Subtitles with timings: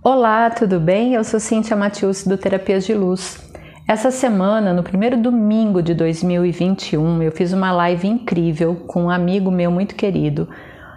[0.00, 1.14] Olá, tudo bem?
[1.14, 3.50] Eu sou Cíntia Matius do Terapias de Luz.
[3.86, 9.50] Essa semana, no primeiro domingo de 2021, eu fiz uma live incrível com um amigo
[9.50, 10.48] meu muito querido,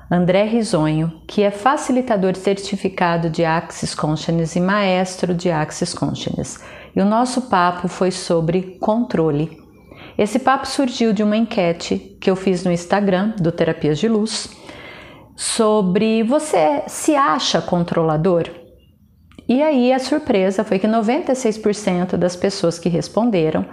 [0.10, 6.64] André Risonho, que é facilitador certificado de Axis Consciousness e maestro de Axis Consciousness.
[6.96, 9.58] E o nosso papo foi sobre controle.
[10.16, 14.56] Esse papo surgiu de uma enquete que eu fiz no Instagram do Terapias de Luz
[15.36, 18.61] sobre você se acha controlador?
[19.52, 23.66] E aí a surpresa foi que 96% das pessoas que responderam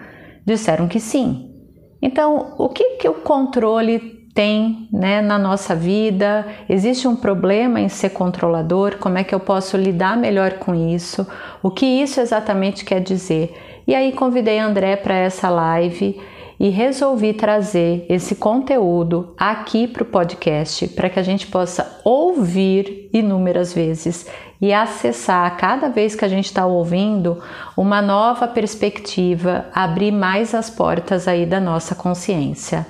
[0.45, 1.55] disseram que sim.
[2.03, 6.45] Então, o que, que o controle tem né, na nossa vida?
[6.69, 8.97] Existe um problema em ser controlador?
[8.99, 11.25] Como é que eu posso lidar melhor com isso?
[11.63, 13.55] O que isso exatamente quer dizer?
[13.87, 16.21] E aí convidei André para essa live
[16.59, 23.09] e resolvi trazer esse conteúdo aqui para o podcast para que a gente possa ouvir
[23.13, 24.27] inúmeras vezes
[24.61, 27.41] e acessar cada vez que a gente está ouvindo
[27.77, 32.85] uma nova perspectiva, abrir mais as portas aí da nossa consciência.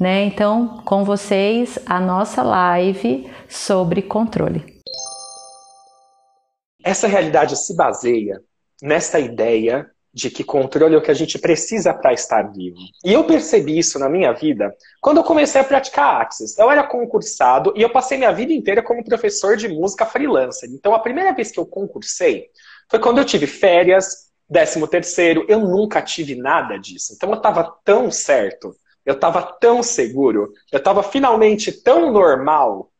[0.00, 0.24] Né?
[0.24, 4.64] Então, com vocês, a nossa live sobre controle.
[6.84, 8.40] Essa realidade se baseia
[8.82, 12.78] nessa ideia de que controle é o que a gente precisa para estar vivo.
[13.04, 16.56] E eu percebi isso na minha vida quando eu comecei a praticar Axis.
[16.58, 20.70] Eu era concursado e eu passei minha vida inteira como professor de música freelancer.
[20.72, 22.46] Então a primeira vez que eu concursei
[22.90, 27.12] foi quando eu tive férias, décimo terceiro, eu nunca tive nada disso.
[27.14, 32.90] Então eu estava tão certo, eu estava tão seguro, eu estava finalmente tão normal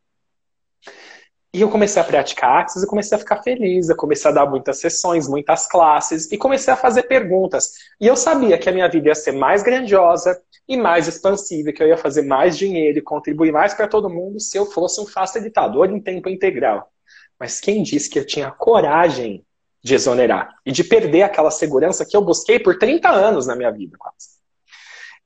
[1.57, 3.89] e eu comecei a praticar Axis e comecei a ficar feliz.
[3.89, 7.71] Eu comecei a dar muitas sessões, muitas classes e comecei a fazer perguntas.
[7.99, 11.83] E eu sabia que a minha vida ia ser mais grandiosa e mais expansiva, que
[11.83, 15.07] eu ia fazer mais dinheiro e contribuir mais para todo mundo se eu fosse um
[15.07, 16.93] facilitador em tempo integral.
[17.41, 19.43] Mas quem disse que eu tinha coragem
[19.83, 23.71] de exonerar e de perder aquela segurança que eu busquei por 30 anos na minha
[23.71, 24.37] vida, quase?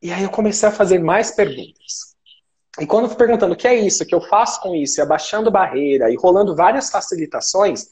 [0.00, 2.14] E aí eu comecei a fazer mais perguntas.
[2.78, 5.00] E quando eu fui perguntando o que é isso, o que eu faço com isso,
[5.00, 7.88] e abaixando barreira e rolando várias facilitações,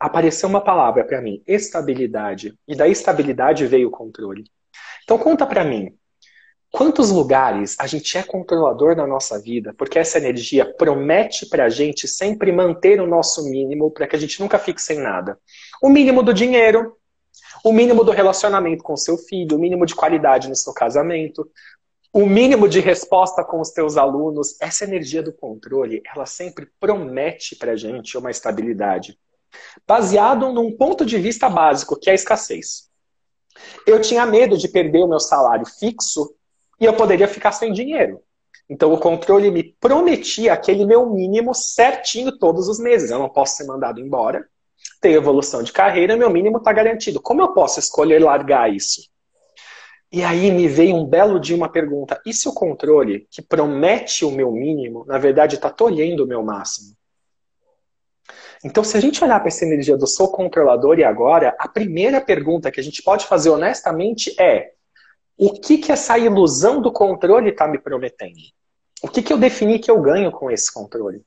[0.00, 2.54] apareceu uma palavra para mim, estabilidade.
[2.66, 4.44] E da estabilidade veio o controle.
[5.04, 5.94] Então conta para mim,
[6.70, 12.08] quantos lugares a gente é controlador na nossa vida, porque essa energia promete pra gente
[12.08, 15.38] sempre manter o nosso mínimo para que a gente nunca fique sem nada.
[15.82, 16.96] O mínimo do dinheiro,
[17.62, 21.48] o mínimo do relacionamento com seu filho, o mínimo de qualidade no seu casamento,
[22.12, 27.56] o mínimo de resposta com os teus alunos, essa energia do controle, ela sempre promete
[27.56, 29.18] para gente uma estabilidade.
[29.86, 32.90] Baseado num ponto de vista básico, que é a escassez.
[33.86, 36.34] Eu tinha medo de perder o meu salário fixo
[36.78, 38.20] e eu poderia ficar sem dinheiro.
[38.68, 43.10] Então o controle me prometia aquele meu mínimo certinho todos os meses.
[43.10, 44.46] Eu não posso ser mandado embora,
[45.00, 47.20] tenho evolução de carreira, meu mínimo está garantido.
[47.20, 49.11] Como eu posso escolher largar isso?
[50.12, 54.26] E aí me veio um belo dia uma pergunta: e se o controle, que promete
[54.26, 56.94] o meu mínimo, na verdade está tolhendo o meu máximo?
[58.64, 62.20] Então, se a gente olhar para essa energia do sou controlador e agora, a primeira
[62.20, 64.72] pergunta que a gente pode fazer honestamente é:
[65.36, 68.38] o que, que essa ilusão do controle está me prometendo?
[69.02, 71.22] O que, que eu defini que eu ganho com esse controle?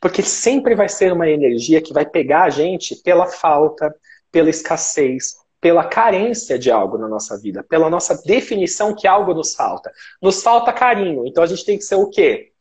[0.00, 3.92] Porque sempre vai ser uma energia que vai pegar a gente pela falta,
[4.30, 5.34] pela escassez,
[5.66, 9.92] pela carência de algo na nossa vida, pela nossa definição que algo nos falta.
[10.22, 12.52] Nos falta carinho, então a gente tem que ser o quê?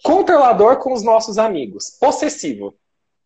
[0.00, 2.72] Controlador com os nossos amigos, possessivo.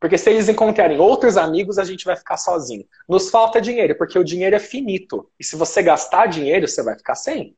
[0.00, 2.86] Porque se eles encontrarem outros amigos, a gente vai ficar sozinho.
[3.06, 5.30] Nos falta dinheiro, porque o dinheiro é finito.
[5.38, 7.54] E se você gastar dinheiro, você vai ficar sem.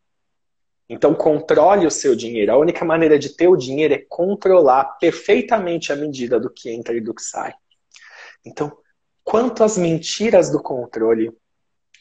[0.89, 2.51] Então, controle o seu dinheiro.
[2.51, 6.93] A única maneira de ter o dinheiro é controlar perfeitamente a medida do que entra
[6.93, 7.55] e do que sai.
[8.45, 8.77] Então,
[9.31, 11.31] quanto as mentiras do controle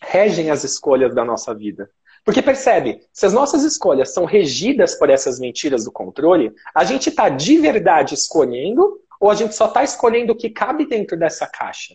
[0.01, 1.87] regem as escolhas da nossa vida.
[2.25, 7.09] Porque percebe, se as nossas escolhas são regidas por essas mentiras do controle, a gente
[7.09, 11.45] está de verdade escolhendo ou a gente só está escolhendo o que cabe dentro dessa
[11.45, 11.93] caixa?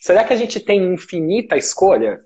[0.00, 2.24] Será que a gente tem infinita escolha?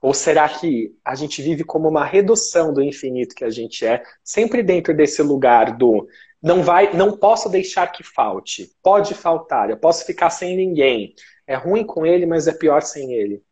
[0.00, 4.04] Ou será que a gente vive como uma redução do infinito que a gente é,
[4.22, 6.06] sempre dentro desse lugar do
[6.42, 8.70] não vai, não posso deixar que falte.
[8.82, 11.14] Pode faltar, eu posso ficar sem ninguém.
[11.46, 13.42] É ruim com ele, mas é pior sem ele.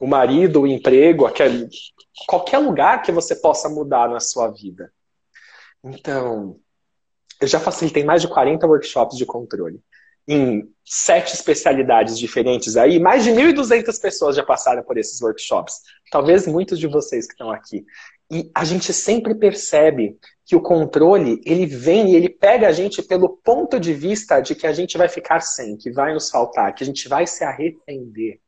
[0.00, 1.68] O marido, o emprego, aquele,
[2.26, 4.92] qualquer lugar que você possa mudar na sua vida.
[5.84, 6.58] Então,
[7.40, 9.82] eu já facilitei mais de 40 workshops de controle
[10.28, 13.00] em sete especialidades diferentes aí.
[13.00, 15.80] Mais de 1.200 pessoas já passaram por esses workshops.
[16.10, 17.84] Talvez muitos de vocês que estão aqui.
[18.30, 23.02] E a gente sempre percebe que o controle, ele vem e ele pega a gente
[23.02, 26.74] pelo ponto de vista de que a gente vai ficar sem, que vai nos faltar,
[26.74, 28.38] que a gente vai se arrepender.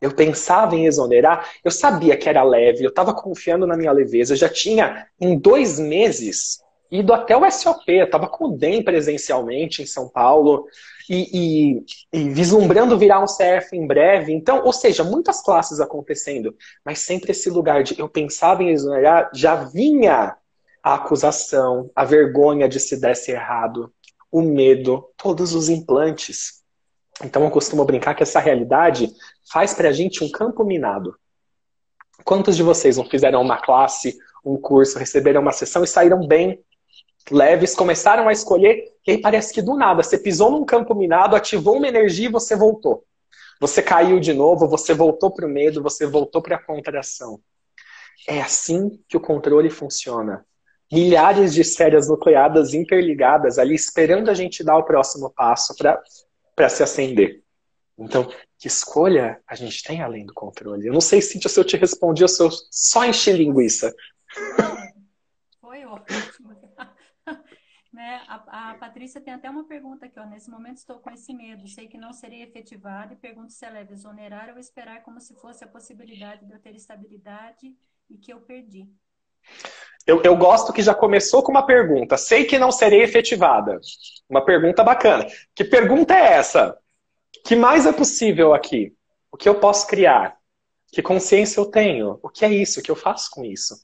[0.00, 4.34] Eu pensava em exonerar, eu sabia que era leve, eu estava confiando na minha leveza,
[4.34, 6.58] eu já tinha em dois meses
[6.90, 10.66] ido até o SOP, eu estava com o DEM presencialmente em São Paulo
[11.08, 14.32] e, e, e, vislumbrando virar um CF em breve.
[14.32, 16.54] Então, ou seja, muitas classes acontecendo,
[16.84, 20.36] mas sempre esse lugar de eu pensava em exonerar, já vinha
[20.82, 23.92] a acusação, a vergonha de se desse errado,
[24.30, 26.62] o medo, todos os implantes.
[27.24, 29.10] Então eu costumo brincar que essa realidade
[29.50, 31.16] faz para a gente um campo minado.
[32.24, 36.60] Quantos de vocês não fizeram uma classe, um curso, receberam uma sessão e saíram bem
[37.30, 41.36] leves, começaram a escolher, e aí parece que do nada você pisou num campo minado,
[41.36, 43.04] ativou uma energia e você voltou.
[43.60, 47.40] Você caiu de novo, você voltou para o medo, você voltou para a contração.
[48.28, 50.44] É assim que o controle funciona.
[50.92, 55.74] Milhares de séries nucleadas interligadas ali, esperando a gente dar o próximo passo
[56.54, 57.42] para se acender.
[57.98, 58.28] Então,
[58.58, 60.86] que escolha a gente tem além do controle?
[60.86, 63.94] Eu não sei, Cíntia, se eu te respondi ou se eu só enchi linguiça.
[65.60, 66.55] Foi ótimo.
[67.96, 68.22] Né?
[68.28, 70.26] A, a, Patrícia tem até uma pergunta aqui, ó.
[70.26, 73.70] Nesse momento estou com esse medo, sei que não serei efetivado e pergunto se é
[73.70, 77.74] leve exonerar ou esperar como se fosse a possibilidade de eu ter estabilidade
[78.10, 78.86] e que eu perdi.
[80.06, 82.16] Eu, eu gosto que já começou com uma pergunta.
[82.16, 83.80] Sei que não serei efetivada.
[84.28, 85.26] Uma pergunta bacana.
[85.54, 86.78] Que pergunta é essa?
[87.46, 88.92] que mais é possível aqui?
[89.30, 90.36] O que eu posso criar?
[90.88, 92.18] Que consciência eu tenho?
[92.22, 92.80] O que é isso?
[92.80, 93.74] O que eu faço com isso?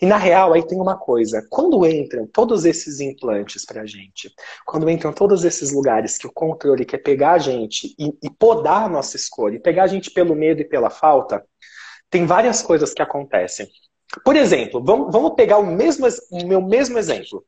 [0.00, 4.32] E na real, aí tem uma coisa: quando entram todos esses implantes pra gente,
[4.66, 8.84] quando entram todos esses lugares que o controle quer pegar a gente e, e podar
[8.84, 11.44] a nossa escolha, e pegar a gente pelo medo e pela falta,
[12.10, 13.68] tem várias coisas que acontecem.
[14.24, 17.44] Por exemplo, vamos, vamos pegar o, mesmo, o meu mesmo exemplo.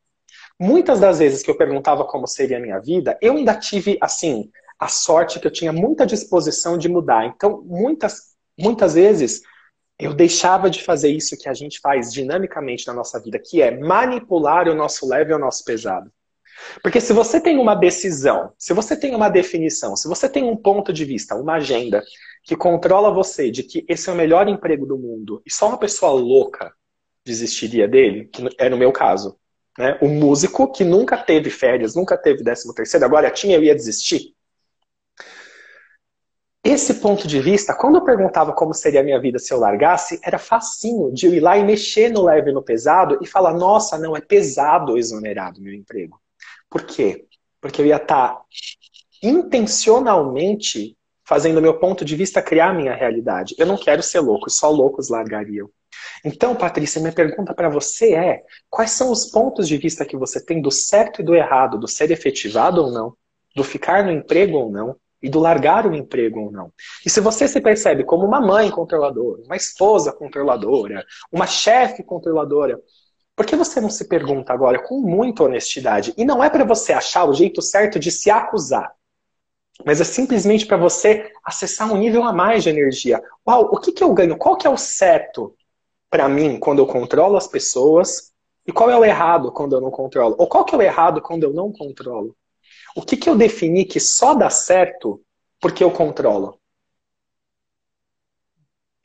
[0.59, 4.51] Muitas das vezes que eu perguntava como seria a minha vida, eu ainda tive, assim,
[4.79, 7.27] a sorte que eu tinha muita disposição de mudar.
[7.27, 9.43] Então, muitas, muitas vezes,
[9.99, 13.77] eu deixava de fazer isso que a gente faz dinamicamente na nossa vida, que é
[13.79, 16.11] manipular o nosso leve e o nosso pesado.
[16.83, 20.57] Porque se você tem uma decisão, se você tem uma definição, se você tem um
[20.57, 22.03] ponto de vista, uma agenda
[22.43, 25.79] que controla você de que esse é o melhor emprego do mundo e só uma
[25.79, 26.73] pessoa louca
[27.25, 29.37] desistiria dele, que é no meu caso,
[29.77, 29.99] né?
[30.01, 34.36] O músico que nunca teve férias, nunca teve décimo terceiro, agora tinha, eu ia desistir.
[36.67, 40.19] Esse ponto de vista, quando eu perguntava como seria a minha vida se eu largasse,
[40.21, 43.55] era facinho de eu ir lá e mexer no leve e no pesado e falar:
[43.55, 46.21] nossa, não, é pesado exonerado meu emprego.
[46.69, 47.25] Por quê?
[47.61, 48.43] Porque eu ia estar tá
[49.23, 53.55] intencionalmente fazendo meu ponto de vista criar a minha realidade.
[53.57, 55.71] Eu não quero ser louco, só loucos largariam.
[56.25, 60.45] Então, Patrícia, minha pergunta para você é: quais são os pontos de vista que você
[60.45, 63.15] tem do certo e do errado, do ser efetivado ou não,
[63.55, 64.97] do ficar no emprego ou não?
[65.27, 66.73] E do largar o emprego ou não.
[67.05, 72.81] E se você se percebe como uma mãe controladora, uma esposa controladora, uma chefe controladora,
[73.35, 76.15] por que você não se pergunta agora com muita honestidade?
[76.17, 78.95] E não é para você achar o jeito certo de se acusar,
[79.85, 83.21] mas é simplesmente para você acessar um nível a mais de energia.
[83.47, 84.39] Uau, o que, que eu ganho?
[84.39, 85.57] Qual que é o certo
[86.09, 88.33] para mim quando eu controlo as pessoas?
[88.65, 90.37] E qual é o errado quando eu não controlo?
[90.39, 92.37] Ou qual que é o errado quando eu não controlo?
[92.97, 95.23] O que, que eu defini que só dá certo
[95.61, 96.59] porque eu controlo?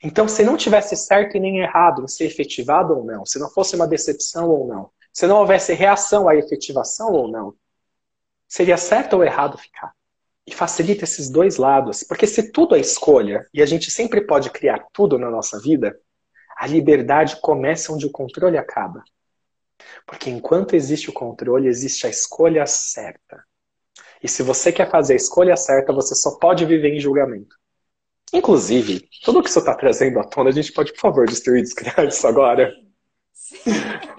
[0.02, 3.50] Então, se não tivesse certo e nem errado em ser efetivado ou não, se não
[3.50, 7.54] fosse uma decepção ou não, se não houvesse reação à efetivação ou não,
[8.48, 9.92] seria certo ou errado ficar?
[10.46, 14.48] E facilita esses dois lados, porque se tudo é escolha, e a gente sempre pode
[14.50, 16.00] criar tudo na nossa vida,
[16.56, 19.04] a liberdade começa onde o controle acaba.
[20.06, 23.44] Porque enquanto existe o controle, existe a escolha certa.
[24.22, 27.56] E se você quer fazer a escolha certa, você só pode viver em julgamento.
[28.32, 31.62] Inclusive, tudo que você está trazendo à tona, a gente pode, por favor, destruir e
[31.62, 32.72] descriar isso agora?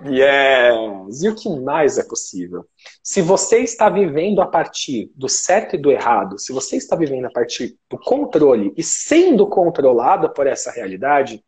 [0.05, 1.23] Yes!
[1.23, 2.65] E o que mais é possível?
[3.01, 7.25] Se você está vivendo a partir do certo e do errado, se você está vivendo
[7.25, 11.43] a partir do controle e sendo controlado por essa realidade,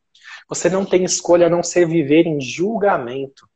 [0.48, 3.48] você não tem escolha a não ser viver em julgamento.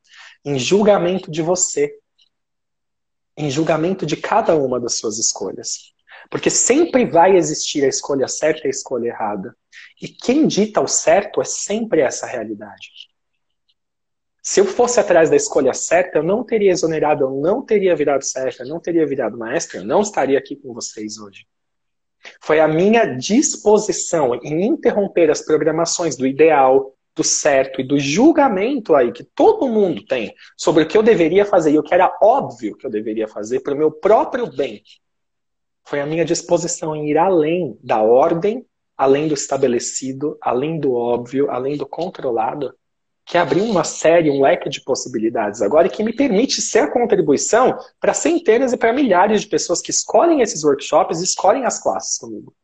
[0.46, 1.94] Em julgamento de você
[3.40, 5.94] em julgamento de cada uma das suas escolhas.
[6.30, 9.56] Porque sempre vai existir a escolha certa e a escolha errada.
[10.02, 12.90] E quem dita o certo é sempre essa realidade.
[14.44, 18.24] Se eu fosse atrás da escolha certa, eu não teria exonerado, eu não teria virado
[18.24, 21.46] certo, eu não teria virado maestro, eu não estaria aqui com vocês hoje.
[22.42, 28.96] Foi a minha disposição em interromper as programações do ideal, do certo e do julgamento
[28.96, 32.18] aí que todo mundo tem sobre o que eu deveria fazer e o que era
[32.22, 34.82] óbvio que eu deveria fazer para o meu próprio bem,
[35.84, 41.52] foi a minha disposição em ir além da ordem, além do estabelecido, além do óbvio,
[41.52, 42.74] além do controlado,
[43.26, 47.78] que abriu uma série, um leque de possibilidades agora e que me permite ser contribuição
[48.00, 52.56] para centenas e para milhares de pessoas que escolhem esses workshops escolhem as classes comigo.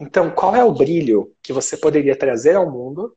[0.00, 3.14] Então, qual é o brilho que você poderia trazer ao mundo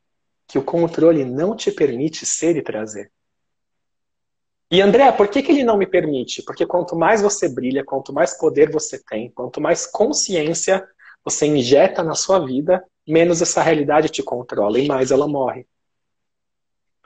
[0.49, 3.11] que o controle não te permite ser e trazer?
[4.71, 6.43] E André, por que, que ele não me permite?
[6.43, 10.85] Porque quanto mais você brilha, quanto mais poder você tem, quanto mais consciência
[11.23, 15.67] você injeta na sua vida, menos essa realidade te controla e mais ela morre.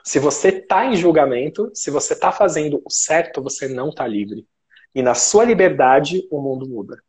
[0.02, 4.46] Se você está em julgamento, se você está fazendo o certo, você não está livre.
[4.94, 7.02] E na sua liberdade, o mundo muda.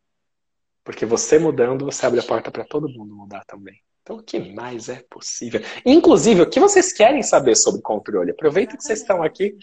[0.83, 3.84] Porque você mudando, você abre a porta para todo mundo mudar também.
[4.05, 5.59] Então, o que mais é possível?
[5.83, 8.29] Inclusive, o que vocês querem saber sobre controle?
[8.29, 9.57] Aproveita que vocês estão aqui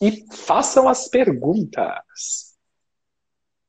[0.00, 2.56] e façam as perguntas.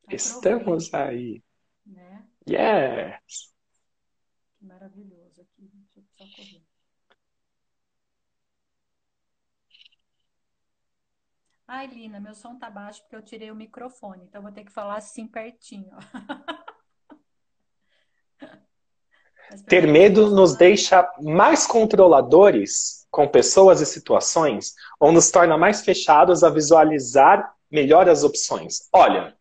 [0.08, 1.42] Estamos aí.
[1.84, 2.28] Né?
[2.48, 3.52] Yes.
[4.62, 5.72] Maravilhoso aqui.
[5.96, 6.62] Deixa eu só correr.
[11.68, 14.72] Ai, Lina, meu som tá baixo porque eu tirei o microfone, então vou ter que
[14.72, 15.90] falar assim pertinho.
[19.68, 26.44] Ter medo nos deixa mais controladores com pessoas e situações ou nos torna mais fechados
[26.44, 28.88] a visualizar melhor as opções?
[28.92, 29.36] Olha,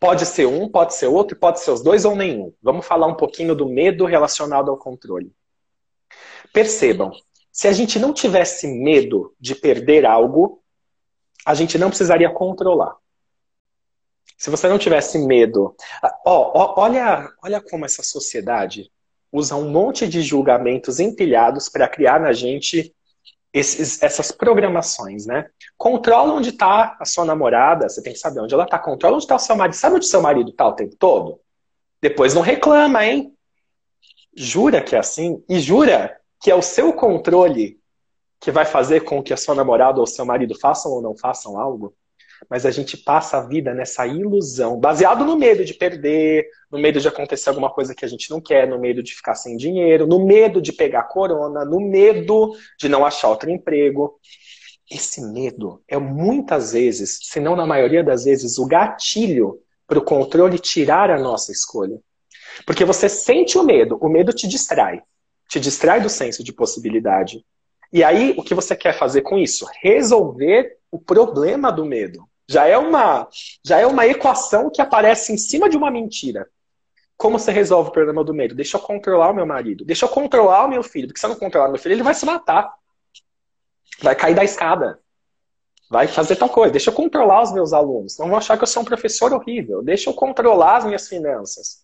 [0.00, 2.52] pode ser um, pode ser outro, pode ser os dois ou nenhum.
[2.62, 5.32] Vamos falar um pouquinho do medo relacionado ao controle.
[6.52, 7.12] Percebam,
[7.50, 10.62] se a gente não tivesse medo de perder algo,
[11.46, 12.96] a gente não precisaria controlar.
[14.36, 15.74] Se você não tivesse medo.
[16.26, 18.90] Ó, ó, olha, olha como essa sociedade
[19.34, 22.94] usa um monte de julgamentos empilhados para criar na gente
[23.52, 25.50] esses, essas programações, né?
[25.76, 28.78] Controla onde está a sua namorada, você tem que saber onde ela está.
[28.78, 29.74] Controla onde está o seu marido.
[29.74, 31.40] Sabe onde seu marido está o tempo todo?
[32.00, 33.34] Depois não reclama, hein?
[34.36, 35.42] Jura que é assim?
[35.48, 37.80] E jura que é o seu controle
[38.40, 41.58] que vai fazer com que a sua namorada ou seu marido façam ou não façam
[41.58, 41.92] algo?
[42.48, 47.00] Mas a gente passa a vida nessa ilusão, baseado no medo de perder, no medo
[47.00, 50.06] de acontecer alguma coisa que a gente não quer, no medo de ficar sem dinheiro,
[50.06, 54.18] no medo de pegar corona, no medo de não achar outro emprego.
[54.90, 60.04] Esse medo é muitas vezes, se não na maioria das vezes, o gatilho para o
[60.04, 61.98] controle tirar a nossa escolha.
[62.66, 65.02] Porque você sente o medo, o medo te distrai,
[65.48, 67.44] te distrai do senso de possibilidade.
[67.92, 69.66] E aí, o que você quer fazer com isso?
[69.80, 72.28] Resolver o problema do medo.
[72.48, 73.28] Já é uma,
[73.64, 76.48] já é uma equação que aparece em cima de uma mentira.
[77.16, 78.54] Como você resolve o problema do medo?
[78.54, 79.84] Deixa eu controlar o meu marido.
[79.84, 81.06] Deixa eu controlar o meu filho.
[81.06, 82.72] Porque se eu não controlar o meu filho, ele vai se matar.
[84.02, 84.98] Vai cair da escada.
[85.88, 86.72] Vai fazer tal coisa.
[86.72, 88.18] Deixa eu controlar os meus alunos.
[88.18, 89.82] Não vão achar que eu sou um professor horrível.
[89.82, 91.83] Deixa eu controlar as minhas finanças.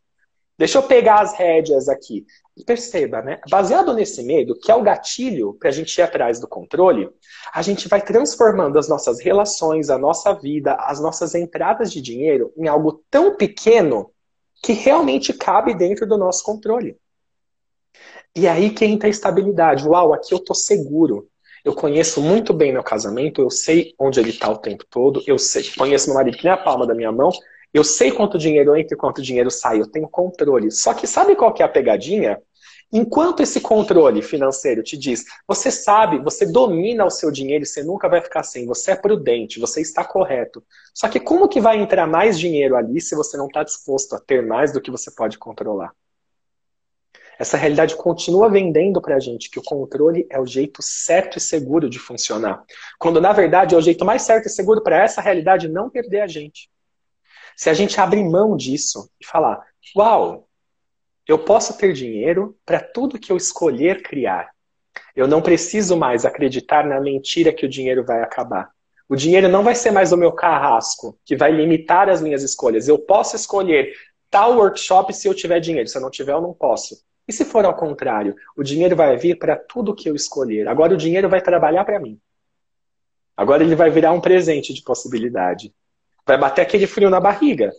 [0.61, 2.27] Deixa eu pegar as rédeas aqui.
[2.55, 3.41] E perceba, né?
[3.49, 7.09] Baseado nesse medo, que é o gatilho para a gente ir atrás do controle,
[7.51, 12.53] a gente vai transformando as nossas relações, a nossa vida, as nossas entradas de dinheiro
[12.59, 14.11] em algo tão pequeno
[14.63, 16.95] que realmente cabe dentro do nosso controle.
[18.37, 19.89] E aí que entra a estabilidade.
[19.89, 21.27] Uau, aqui eu tô seguro.
[21.65, 25.39] Eu conheço muito bem meu casamento, eu sei onde ele está o tempo todo, eu
[25.39, 27.31] sei, conheço meu marido que nem a palma da minha mão,
[27.73, 30.71] eu sei quanto dinheiro entra e quanto dinheiro sai, eu tenho controle.
[30.71, 32.41] Só que sabe qual que é a pegadinha?
[32.93, 38.09] Enquanto esse controle financeiro te diz, você sabe, você domina o seu dinheiro você nunca
[38.09, 40.65] vai ficar sem, você é prudente, você está correto.
[40.93, 44.21] Só que como que vai entrar mais dinheiro ali se você não está disposto a
[44.21, 45.93] ter mais do que você pode controlar?
[47.39, 51.41] Essa realidade continua vendendo para a gente que o controle é o jeito certo e
[51.41, 52.63] seguro de funcionar.
[52.99, 56.21] Quando, na verdade, é o jeito mais certo e seguro para essa realidade não perder
[56.21, 56.69] a gente.
[57.61, 59.63] Se a gente abrir mão disso e falar,
[59.95, 60.49] uau,
[61.29, 64.49] eu posso ter dinheiro para tudo que eu escolher criar.
[65.15, 68.71] Eu não preciso mais acreditar na mentira que o dinheiro vai acabar.
[69.07, 72.89] O dinheiro não vai ser mais o meu carrasco que vai limitar as minhas escolhas.
[72.89, 73.93] Eu posso escolher
[74.31, 75.87] tal workshop se eu tiver dinheiro.
[75.87, 77.05] Se eu não tiver, eu não posso.
[77.29, 78.35] E se for ao contrário?
[78.57, 80.67] O dinheiro vai vir para tudo que eu escolher.
[80.67, 82.19] Agora o dinheiro vai trabalhar para mim.
[83.37, 85.75] Agora ele vai virar um presente de possibilidade
[86.27, 87.73] vai bater aquele frio na barriga.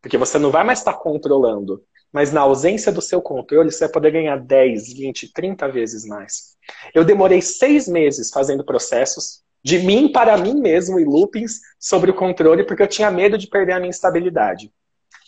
[0.00, 1.82] Porque você não vai mais estar controlando.
[2.12, 6.56] Mas na ausência do seu controle, você vai poder ganhar 10, 20, 30 vezes mais.
[6.94, 12.14] Eu demorei seis meses fazendo processos de mim para mim mesmo e loopings sobre o
[12.14, 14.72] controle, porque eu tinha medo de perder a minha estabilidade.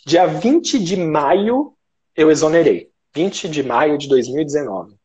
[0.05, 1.73] Dia 20 de maio,
[2.15, 2.91] eu exonerei.
[3.15, 4.95] 20 de maio de 2019.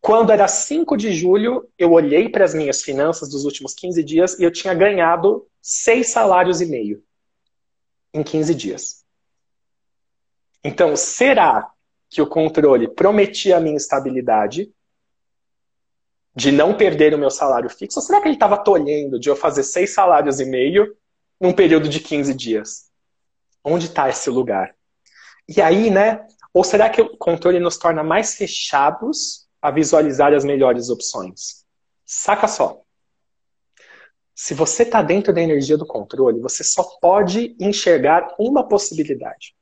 [0.00, 4.38] Quando era 5 de julho, eu olhei para as minhas finanças dos últimos 15 dias
[4.38, 7.02] e eu tinha ganhado seis salários e meio
[8.12, 9.04] em 15 dias.
[10.64, 11.70] Então, será
[12.10, 14.70] que o controle prometia a minha estabilidade
[16.34, 17.98] de não perder o meu salário fixo?
[17.98, 20.96] Ou será que ele estava tolhendo de eu fazer seis salários e meio
[21.40, 22.90] num período de 15 dias?
[23.64, 24.74] Onde está esse lugar?
[25.48, 26.26] E aí, né?
[26.52, 31.64] Ou será que o controle nos torna mais fechados a visualizar as melhores opções?
[32.04, 32.81] Saca só.
[34.34, 39.54] Se você está dentro da energia do controle, você só pode enxergar uma possibilidade.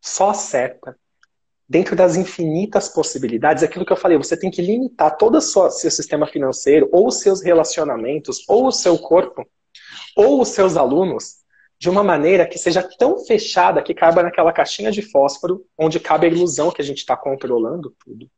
[0.00, 0.96] Só acerta.
[1.68, 5.70] Dentro das infinitas possibilidades, aquilo que eu falei, você tem que limitar todo o seu
[5.70, 9.46] sistema financeiro, ou os seus relacionamentos, ou o seu corpo,
[10.16, 11.42] ou os seus alunos,
[11.78, 16.26] de uma maneira que seja tão fechada que caiba naquela caixinha de fósforo onde cabe
[16.26, 18.30] a ilusão que a gente está controlando tudo.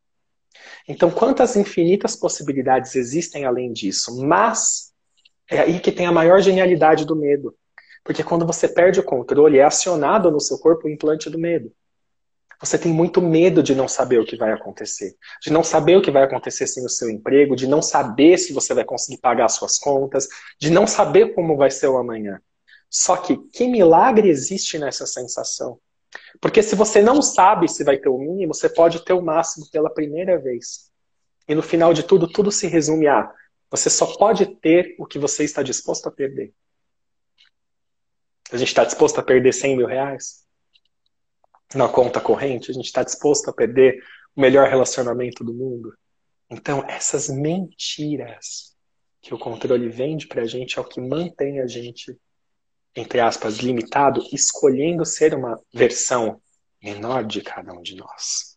[0.87, 4.19] Então, quantas infinitas possibilidades existem além disso?
[4.25, 4.94] Mas
[5.49, 7.55] é aí que tem a maior genialidade do medo.
[8.03, 11.71] Porque quando você perde o controle, é acionado no seu corpo o implante do medo.
[12.59, 16.01] Você tem muito medo de não saber o que vai acontecer, de não saber o
[16.01, 19.49] que vai acontecer sem o seu emprego, de não saber se você vai conseguir pagar
[19.49, 20.27] suas contas,
[20.59, 22.39] de não saber como vai ser o amanhã.
[22.89, 25.79] Só que que milagre existe nessa sensação?
[26.39, 29.69] Porque se você não sabe se vai ter o mínimo, você pode ter o máximo
[29.69, 30.89] pela primeira vez.
[31.47, 33.29] E no final de tudo, tudo se resume a
[33.69, 36.53] você só pode ter o que você está disposto a perder.
[38.51, 40.45] A gente está disposto a perder 100 mil reais
[41.73, 42.71] na conta corrente?
[42.71, 44.01] A gente está disposto a perder
[44.35, 45.93] o melhor relacionamento do mundo?
[46.49, 48.75] Então, essas mentiras
[49.19, 52.15] que o controle vende para a gente é o que mantém a gente
[52.95, 56.41] entre aspas, limitado, escolhendo ser uma versão
[56.81, 58.54] menor de cada um de nós.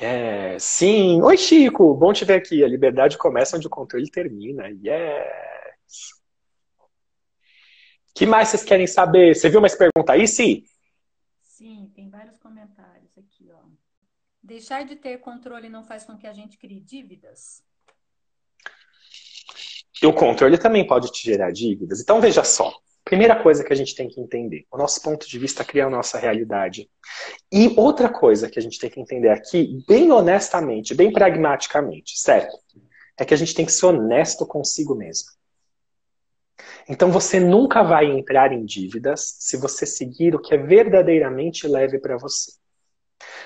[0.00, 0.62] Yes.
[0.62, 1.20] Sim!
[1.22, 1.94] Oi, Chico!
[1.94, 2.62] Bom te ver aqui.
[2.62, 4.68] A liberdade começa onde o controle termina.
[4.68, 6.18] Yes!
[8.18, 9.34] que mais vocês querem saber?
[9.34, 10.64] Você viu mais pergunta aí, Sim?
[11.40, 13.60] Sim, tem vários comentários aqui, ó.
[14.42, 17.62] Deixar de ter controle não faz com que a gente crie dívidas?
[20.02, 22.00] E o controle também pode te gerar dívidas.
[22.00, 22.72] Então, veja só.
[23.08, 25.90] Primeira coisa que a gente tem que entender: o nosso ponto de vista cria a
[25.90, 26.90] nossa realidade.
[27.50, 32.54] E outra coisa que a gente tem que entender aqui, bem honestamente, bem pragmaticamente, certo?
[33.18, 35.30] É que a gente tem que ser honesto consigo mesmo.
[36.86, 41.98] Então você nunca vai entrar em dívidas se você seguir o que é verdadeiramente leve
[41.98, 42.52] para você.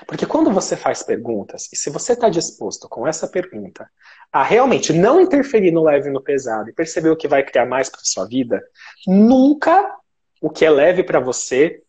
[0.07, 3.89] Porque quando você faz perguntas, e se você está disposto com essa pergunta
[4.31, 7.65] a realmente não interferir no leve e no pesado e perceber o que vai criar
[7.65, 8.61] mais para sua vida,
[9.07, 9.95] nunca
[10.41, 11.81] o que é leve para você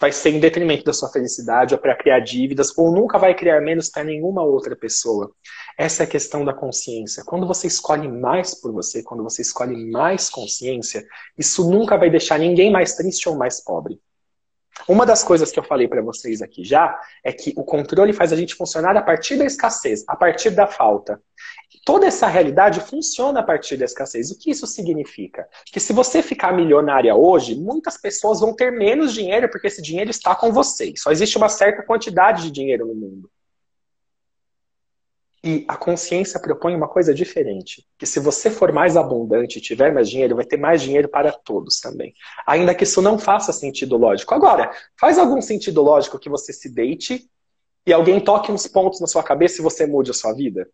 [0.00, 3.60] vai ser em detrimento da sua felicidade ou para criar dívidas, ou nunca vai criar
[3.60, 5.30] menos para nenhuma outra pessoa.
[5.78, 7.24] Essa é a questão da consciência.
[7.24, 11.06] Quando você escolhe mais por você, quando você escolhe mais consciência,
[11.38, 13.98] isso nunca vai deixar ninguém mais triste ou mais pobre.
[14.88, 18.32] Uma das coisas que eu falei para vocês aqui já é que o controle faz
[18.32, 21.20] a gente funcionar a partir da escassez, a partir da falta.
[21.84, 24.30] Toda essa realidade funciona a partir da escassez.
[24.30, 25.46] O que isso significa?
[25.66, 30.10] Que se você ficar milionária hoje, muitas pessoas vão ter menos dinheiro porque esse dinheiro
[30.10, 30.92] está com você.
[30.96, 33.30] Só existe uma certa quantidade de dinheiro no mundo.
[35.46, 40.08] E a consciência propõe uma coisa diferente, que se você for mais abundante tiver mais
[40.08, 42.14] dinheiro, vai ter mais dinheiro para todos também.
[42.46, 44.34] Ainda que isso não faça sentido lógico.
[44.34, 47.28] Agora, faz algum sentido lógico que você se deite
[47.86, 50.66] e alguém toque uns pontos na sua cabeça e você mude a sua vida?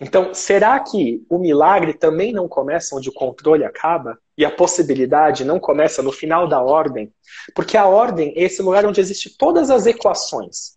[0.00, 4.18] Então, será que o milagre também não começa onde o controle acaba?
[4.36, 7.14] E a possibilidade não começa no final da ordem?
[7.54, 10.76] Porque a ordem é esse lugar onde existem todas as equações.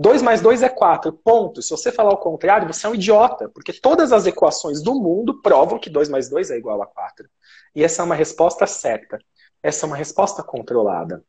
[0.00, 1.60] 2 mais 2 é 4, ponto.
[1.60, 5.42] Se você falar o contrário, você é um idiota, porque todas as equações do mundo
[5.42, 7.28] provam que 2 mais 2 é igual a 4.
[7.74, 9.18] E essa é uma resposta certa.
[9.62, 11.22] Essa é uma resposta controlada.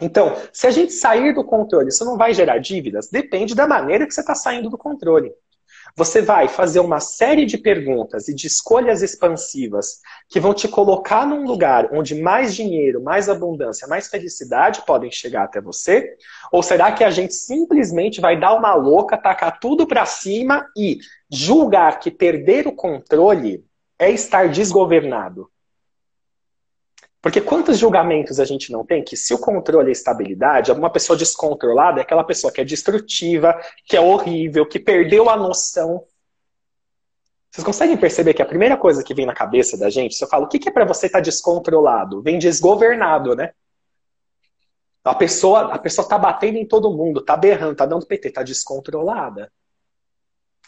[0.00, 3.08] Então, se a gente sair do controle, isso não vai gerar dívidas?
[3.08, 5.32] Depende da maneira que você está saindo do controle.
[5.98, 11.26] Você vai fazer uma série de perguntas e de escolhas expansivas que vão te colocar
[11.26, 16.16] num lugar onde mais dinheiro, mais abundância, mais felicidade podem chegar até você?
[16.52, 21.00] Ou será que a gente simplesmente vai dar uma louca, tacar tudo para cima e
[21.28, 23.64] julgar que perder o controle
[23.98, 25.50] é estar desgovernado?
[27.20, 31.16] Porque quantos julgamentos a gente não tem que se o controle é estabilidade, uma pessoa
[31.16, 36.04] descontrolada é aquela pessoa que é destrutiva, que é horrível, que perdeu a noção.
[37.50, 40.28] Vocês conseguem perceber que a primeira coisa que vem na cabeça da gente, se eu
[40.28, 42.22] falo, o que é para você estar tá descontrolado?
[42.22, 43.52] Vem desgovernado, né?
[45.02, 48.42] A pessoa, a pessoa tá batendo em todo mundo, tá berrando, tá dando PT, tá
[48.42, 49.50] descontrolada.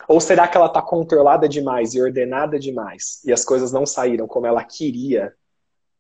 [0.09, 4.27] Ou será que ela tá controlada demais e ordenada demais e as coisas não saíram
[4.27, 5.35] como ela queria?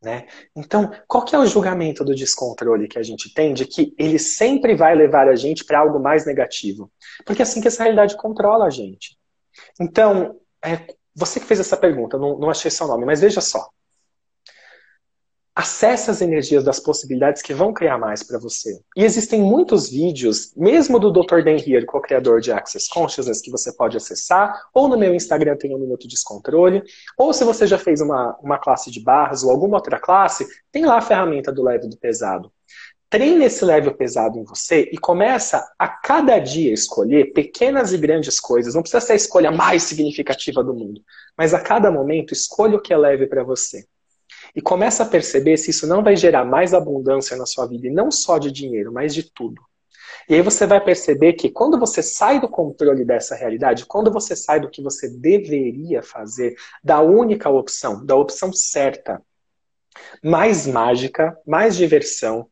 [0.02, 0.26] Né?
[0.56, 4.18] Então, qual que é o julgamento do descontrole que a gente tem de que ele
[4.18, 6.90] sempre vai levar a gente para algo mais negativo?
[7.26, 9.18] Porque é assim que essa realidade controla a gente.
[9.78, 13.68] Então, é, você que fez essa pergunta, não, não achei seu nome, mas veja só.
[15.54, 18.80] Acesse as energias das possibilidades que vão criar mais para você.
[18.96, 21.42] E existem muitos vídeos, mesmo do Dr.
[21.42, 25.74] Dan Heer, co-criador de Access Consciousness, que você pode acessar, ou no meu Instagram tem
[25.74, 26.82] um Minuto de Descontrole,
[27.18, 30.86] ou se você já fez uma, uma classe de barras ou alguma outra classe, tem
[30.86, 32.52] lá a ferramenta do leve do pesado.
[33.10, 38.38] Treine esse leve pesado em você e começa a cada dia escolher pequenas e grandes
[38.38, 38.76] coisas.
[38.76, 41.02] Não precisa ser a escolha mais significativa do mundo,
[41.36, 43.84] mas a cada momento escolha o que é leve para você.
[44.54, 47.90] E começa a perceber se isso não vai gerar mais abundância na sua vida, e
[47.90, 49.62] não só de dinheiro, mas de tudo.
[50.28, 54.36] E aí você vai perceber que quando você sai do controle dessa realidade, quando você
[54.36, 59.22] sai do que você deveria fazer, da única opção, da opção certa,
[60.22, 62.48] mais mágica, mais diversão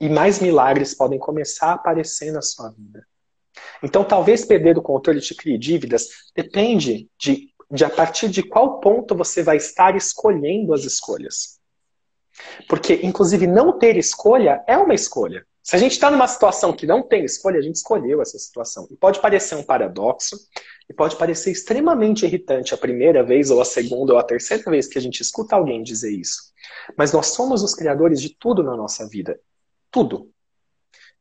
[0.00, 3.06] e mais milagres podem começar a aparecer na sua vida.
[3.82, 8.80] Então, talvez perder o controle te crie dívidas, depende de de a partir de qual
[8.80, 11.58] ponto você vai estar escolhendo as escolhas.
[12.68, 15.46] Porque, inclusive, não ter escolha é uma escolha.
[15.62, 18.86] Se a gente está numa situação que não tem escolha, a gente escolheu essa situação.
[18.88, 20.36] E pode parecer um paradoxo,
[20.88, 24.86] e pode parecer extremamente irritante a primeira vez, ou a segunda, ou a terceira vez
[24.86, 26.52] que a gente escuta alguém dizer isso.
[26.96, 29.40] Mas nós somos os criadores de tudo na nossa vida.
[29.90, 30.30] Tudo.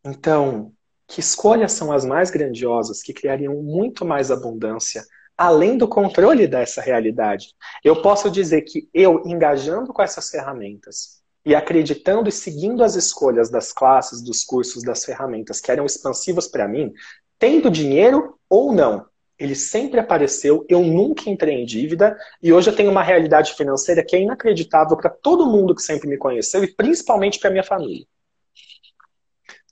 [0.05, 0.71] Então,
[1.07, 5.03] que escolhas são as mais grandiosas que criariam muito mais abundância,
[5.37, 7.53] além do controle dessa realidade.
[7.83, 13.49] Eu posso dizer que eu, engajando com essas ferramentas e acreditando e seguindo as escolhas
[13.49, 16.91] das classes, dos cursos, das ferramentas que eram expansivas para mim,
[17.37, 19.05] tendo dinheiro ou não,
[19.37, 24.03] ele sempre apareceu, eu nunca entrei em dívida e hoje eu tenho uma realidade financeira
[24.03, 28.07] que é inacreditável para todo mundo que sempre me conheceu e principalmente para minha família.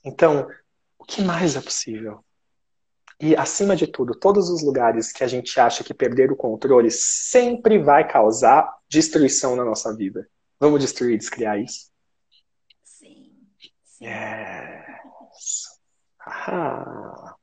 [0.04, 0.46] Então,
[0.98, 2.22] o que mais é possível?
[3.24, 6.90] E, acima de tudo, todos os lugares que a gente acha que perder o controle
[6.90, 10.28] sempre vai causar destruição na nossa vida.
[10.60, 11.90] Vamos destruir, descriar isso?
[12.82, 13.48] Sim.
[13.82, 14.04] sim.
[14.04, 15.80] Yes.
[16.20, 17.34] Ah.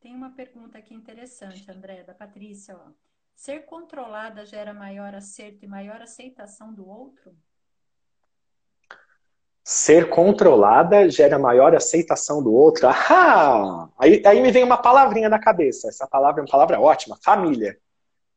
[0.00, 2.76] Tem uma pergunta aqui interessante, André, da Patrícia.
[2.76, 2.90] Ó.
[3.36, 7.32] Ser controlada gera maior acerto e maior aceitação do outro?
[9.68, 12.86] Ser controlada gera maior aceitação do outro.
[13.10, 13.88] Ah!
[13.98, 15.88] Aí, aí me vem uma palavrinha na cabeça.
[15.88, 17.18] Essa palavra é uma palavra ótima.
[17.20, 17.76] Família.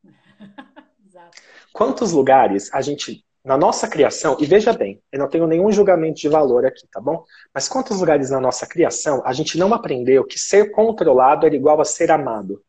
[1.72, 6.20] Quantos lugares a gente, na nossa criação, e veja bem, eu não tenho nenhum julgamento
[6.20, 7.24] de valor aqui, tá bom?
[7.54, 11.80] Mas quantos lugares na nossa criação a gente não aprendeu que ser controlado era igual
[11.80, 12.60] a ser amado?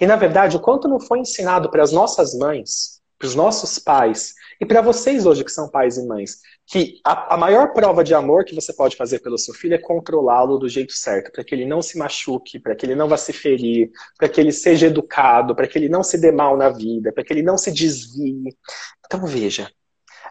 [0.00, 3.78] E na verdade, o quanto não foi ensinado para as nossas mães, para os nossos
[3.78, 8.02] pais, e para vocês hoje que são pais e mães, que a, a, maior prova
[8.02, 11.44] de amor que você pode fazer pelo seu filho é controlá-lo do jeito certo, para
[11.44, 14.50] que ele não se machuque, para que ele não vá se ferir, para que ele
[14.50, 17.56] seja educado, para que ele não se dê mal na vida, para que ele não
[17.56, 18.56] se desvie.
[19.06, 19.70] Então veja,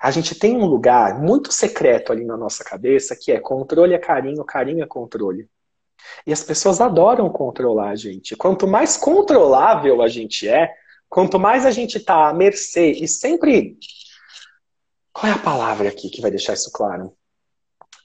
[0.01, 3.99] a gente tem um lugar muito secreto ali na nossa cabeça que é controle é
[3.99, 5.47] carinho, carinho é controle.
[6.27, 8.35] E as pessoas adoram controlar a gente.
[8.35, 10.73] Quanto mais controlável a gente é,
[11.11, 13.77] quanto mais a gente está à mercê e sempre
[15.11, 17.13] qual é a palavra aqui que vai deixar isso claro?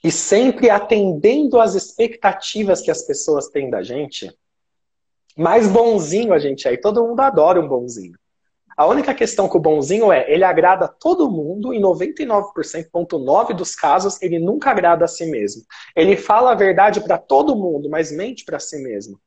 [0.02, 4.36] E sempre atendendo às expectativas que as pessoas têm da gente,
[5.38, 6.72] mais bonzinho a gente é.
[6.72, 8.18] E todo mundo adora um bonzinho.
[8.76, 14.20] A única questão com o bonzinho é, ele agrada todo mundo e 99,9% dos casos
[14.20, 15.62] ele nunca agrada a si mesmo.
[15.94, 19.20] Ele fala a verdade para todo mundo, mas mente para si mesmo.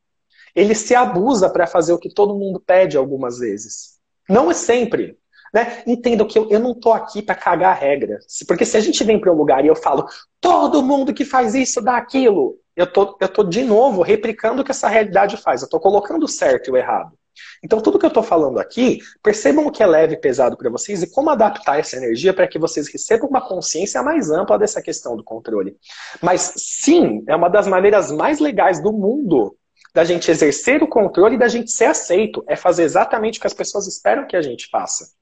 [0.56, 3.98] Ele se abusa para fazer o que todo mundo pede algumas vezes.
[4.28, 5.18] Não é sempre.
[5.54, 5.84] Né?
[5.88, 8.20] Entendam que eu, eu não estou aqui para cagar a regra.
[8.48, 10.08] Porque se a gente vem para um lugar e eu falo,
[10.40, 14.66] todo mundo que faz isso dá aquilo, eu tô, eu tô de novo replicando o
[14.66, 15.62] que essa realidade faz.
[15.62, 17.12] Eu estou colocando o certo e o errado.
[17.64, 20.70] Então, tudo que eu estou falando aqui, percebam o que é leve e pesado para
[20.70, 24.82] vocês e como adaptar essa energia para que vocês recebam uma consciência mais ampla dessa
[24.82, 25.78] questão do controle.
[26.22, 29.56] Mas, sim, é uma das maneiras mais legais do mundo
[29.94, 32.44] da gente exercer o controle e da gente ser aceito.
[32.48, 35.14] É fazer exatamente o que as pessoas esperam que a gente faça.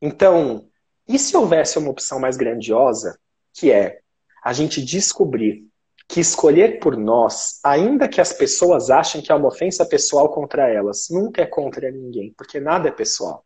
[0.00, 0.68] Então,
[1.06, 3.18] e se houvesse uma opção mais grandiosa,
[3.54, 4.00] que é
[4.42, 5.66] a gente descobrir
[6.08, 10.68] que escolher por nós, ainda que as pessoas achem que é uma ofensa pessoal contra
[10.68, 13.44] elas, nunca é contra ninguém, porque nada é pessoal.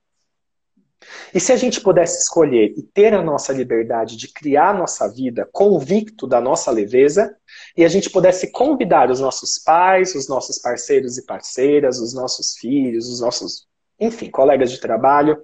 [1.32, 5.06] E se a gente pudesse escolher e ter a nossa liberdade de criar a nossa
[5.12, 7.36] vida convicto da nossa leveza,
[7.76, 12.56] e a gente pudesse convidar os nossos pais, os nossos parceiros e parceiras, os nossos
[12.56, 13.66] filhos, os nossos,
[14.00, 15.40] enfim, colegas de trabalho,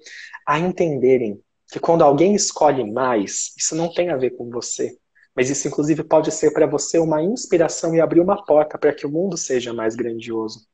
[0.47, 1.41] a entenderem
[1.71, 4.97] que quando alguém escolhe mais, isso não tem a ver com você,
[5.37, 9.07] mas isso inclusive pode ser para você uma inspiração e abrir uma porta para que
[9.07, 10.67] o mundo seja mais grandioso.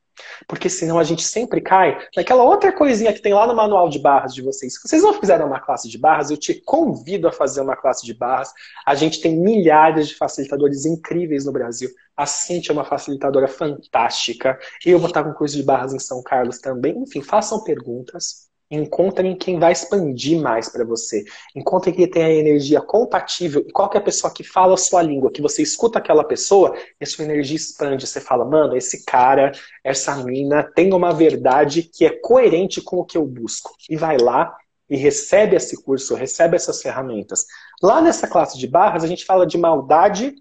[0.47, 3.99] Porque senão a gente sempre cai naquela outra coisinha que tem lá no manual de
[3.99, 4.73] barras de vocês.
[4.73, 8.05] Se vocês não fizeram uma classe de barras, eu te convido a fazer uma classe
[8.05, 8.51] de barras.
[8.85, 11.89] A gente tem milhares de facilitadores incríveis no Brasil.
[12.15, 14.59] A Cintia é uma facilitadora fantástica.
[14.85, 16.97] Eu vou estar com curso de barras em São Carlos também.
[16.97, 18.48] Enfim, façam perguntas.
[18.71, 21.25] Encontrem quem vai expandir mais para você.
[21.55, 23.65] Encontrem quem tem a energia compatível.
[23.67, 27.07] E qualquer pessoa que fala a sua língua, que você escuta aquela pessoa, e a
[27.07, 28.05] sua energia expande.
[28.05, 29.51] Você fala, mano, esse cara,
[29.83, 33.71] essa mina tem uma verdade que é coerente com o que eu busco.
[33.89, 34.55] E vai lá
[34.89, 37.45] e recebe esse curso, recebe essas ferramentas.
[37.81, 40.35] Lá nessa classe de barras, a gente fala de maldade,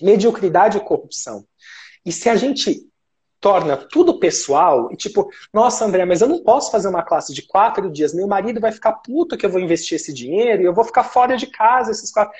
[0.00, 1.46] mediocridade e corrupção.
[2.04, 2.86] E se a gente
[3.40, 7.42] torna tudo pessoal e tipo, nossa, André, mas eu não posso fazer uma classe de
[7.42, 10.74] quatro dias, meu marido vai ficar puto que eu vou investir esse dinheiro e eu
[10.74, 12.34] vou ficar fora de casa esses quatro.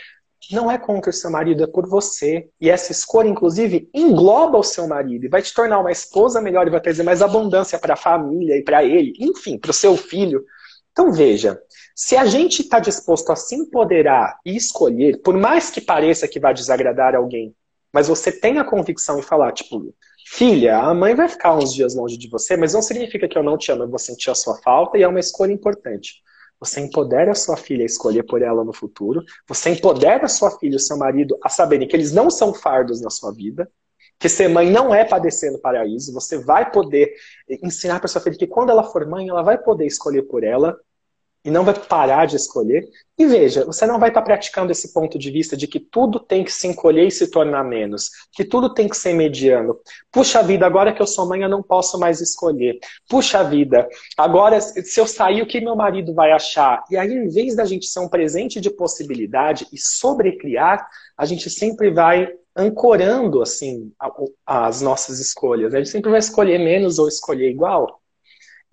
[0.50, 2.48] Não é contra o seu marido, é por você.
[2.60, 6.66] E essa escolha, inclusive, engloba o seu marido e vai te tornar uma esposa melhor
[6.66, 9.96] e vai trazer mais abundância para a família e para ele, enfim, para o seu
[9.96, 10.44] filho.
[10.92, 11.60] Então veja,
[11.94, 16.38] se a gente está disposto a se empoderar e escolher, por mais que pareça que
[16.38, 17.54] vai desagradar alguém,
[17.92, 19.94] mas você tem a convicção e falar, tipo,
[20.36, 23.42] Filha, a mãe vai ficar uns dias longe de você, mas não significa que eu
[23.44, 26.14] não te amo, eu vou sentir a sua falta e é uma escolha importante.
[26.58, 29.22] Você empodera a sua filha a escolher por ela no futuro.
[29.46, 32.52] Você empodera a sua filha e o seu marido a saberem que eles não são
[32.52, 33.70] fardos na sua vida.
[34.18, 36.12] Que ser mãe não é padecer no paraíso.
[36.12, 37.14] Você vai poder
[37.62, 40.76] ensinar para sua filha que quando ela for mãe, ela vai poder escolher por ela
[41.44, 42.88] e não vai parar de escolher.
[43.18, 46.42] E veja, você não vai estar praticando esse ponto de vista de que tudo tem
[46.42, 49.78] que se encolher e se tornar menos, que tudo tem que ser mediano.
[50.10, 52.78] Puxa vida, agora que eu sou mãe, eu não posso mais escolher.
[53.08, 56.82] Puxa vida, agora se eu sair, o que meu marido vai achar?
[56.90, 61.50] E aí, em vez da gente ser um presente de possibilidade e sobrecriar, a gente
[61.50, 63.92] sempre vai ancorando assim
[64.46, 65.74] as nossas escolhas.
[65.74, 68.00] A gente sempre vai escolher menos ou escolher igual.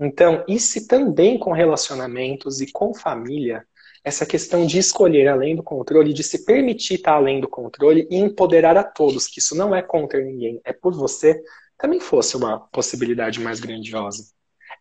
[0.01, 3.63] Então, e se também com relacionamentos e com família,
[4.03, 8.17] essa questão de escolher além do controle, de se permitir estar além do controle e
[8.17, 11.39] empoderar a todos, que isso não é contra ninguém, é por você,
[11.77, 14.23] também fosse uma possibilidade mais grandiosa.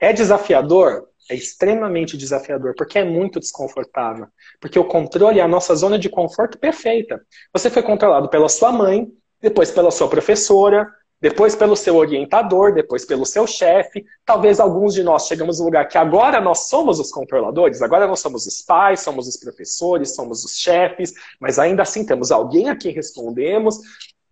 [0.00, 1.06] É desafiador?
[1.30, 4.26] É extremamente desafiador, porque é muito desconfortável.
[4.58, 7.20] Porque o controle é a nossa zona de conforto perfeita.
[7.52, 9.06] Você foi controlado pela sua mãe,
[9.40, 14.04] depois pela sua professora, depois pelo seu orientador, depois pelo seu chefe.
[14.24, 18.20] Talvez alguns de nós chegamos no lugar que agora nós somos os controladores, agora nós
[18.20, 22.76] somos os pais, somos os professores, somos os chefes, mas ainda assim temos alguém a
[22.76, 23.78] quem respondemos.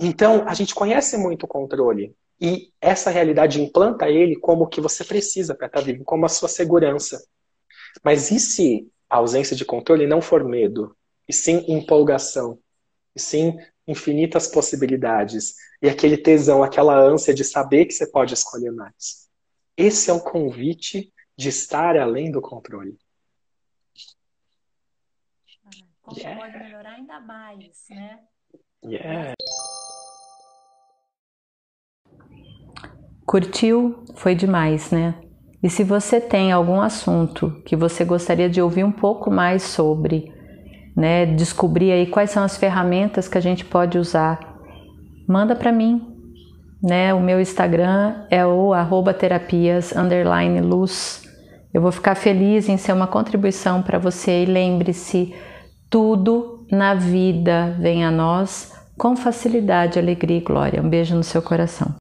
[0.01, 2.15] Então, a gente conhece muito o controle.
[2.41, 6.29] E essa realidade implanta ele como o que você precisa para estar vivo, como a
[6.29, 7.23] sua segurança.
[8.03, 10.97] Mas e se a ausência de controle não for medo,
[11.29, 12.59] e sim empolgação,
[13.15, 18.71] e sim infinitas possibilidades e aquele tesão, aquela ânsia de saber que você pode escolher
[18.71, 19.29] mais.
[19.77, 22.99] Esse é o convite de estar além do controle.
[26.03, 26.41] Como yeah.
[26.41, 28.19] pode melhorar ainda mais, né?
[28.85, 29.35] Yeah.
[33.27, 34.05] Curtiu?
[34.17, 35.21] Foi demais, né?
[35.63, 40.33] E se você tem algum assunto que você gostaria de ouvir um pouco mais sobre,
[40.99, 44.41] né, descobrir aí quais são as ferramentas que a gente pode usar,
[45.29, 46.03] manda para mim.
[46.83, 47.15] Né?
[47.15, 49.95] O meu Instagram é o arroba terapias
[50.61, 51.23] luz.
[51.73, 55.33] Eu vou ficar feliz em ser uma contribuição para você e lembre-se,
[55.89, 60.83] tudo na vida vem a nós com facilidade, alegria e glória.
[60.83, 61.95] Um beijo no seu coração.